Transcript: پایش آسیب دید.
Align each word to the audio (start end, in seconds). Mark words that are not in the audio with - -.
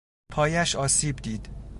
پایش 0.31 0.75
آسیب 0.75 1.15
دید. 1.15 1.49